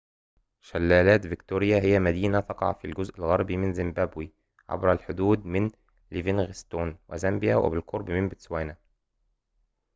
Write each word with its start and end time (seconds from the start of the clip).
شلالات 0.61 1.27
فيكتوريا 1.27 1.79
هي 1.79 1.99
مدينة 1.99 2.39
تقع 2.39 2.73
في 2.73 2.85
الجزء 2.85 3.17
الغربي 3.19 3.57
من 3.57 3.73
زيمبابوي 3.73 4.33
عبر 4.69 4.91
الحدود 4.91 5.45
من 5.45 5.71
ليفينغستون 6.11 6.97
وزامبيا 7.09 7.55
وبالقرب 7.55 8.09
من 8.11 8.29
بوتسوانا 8.29 8.77